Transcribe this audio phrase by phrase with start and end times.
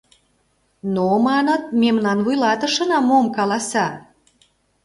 [0.93, 3.87] Но, маныт, мемнан вуйлатышына мом каласа?